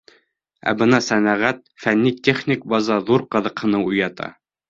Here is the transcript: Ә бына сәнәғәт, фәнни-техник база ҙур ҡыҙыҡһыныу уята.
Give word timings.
Ә 0.69 0.71
бына 0.77 0.99
сәнәғәт, 1.07 1.59
фәнни-техник 1.83 2.65
база 2.75 2.99
ҙур 3.11 3.27
ҡыҙыҡһыныу 3.37 3.87
уята. 3.93 4.33